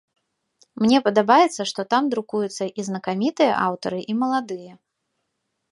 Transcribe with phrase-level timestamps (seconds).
[0.83, 4.73] Мне падабаецца, што там друкуюцца і знакамітыя аўтары, і маладыя.